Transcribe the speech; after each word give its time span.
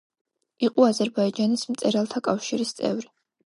იყო 0.67 0.85
აზერბაიჯანის 0.87 1.67
მწერალთა 1.75 2.25
კავშირის 2.31 2.75
წევრი. 2.83 3.15